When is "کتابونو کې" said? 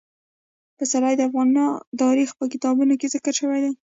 2.53-3.11